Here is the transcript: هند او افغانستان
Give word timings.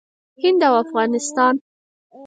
هند 0.41 0.61
او 0.67 0.73
افغانستان 0.83 1.53